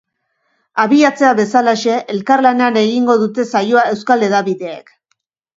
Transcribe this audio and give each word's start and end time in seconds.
Abiatzea 0.83 1.33
bezalaxe, 1.41 1.99
elkarlanean 2.15 2.79
egingo 2.83 3.19
dute 3.25 3.47
saioa 3.57 3.85
euskal 3.93 4.27
hedabideek. 4.31 4.91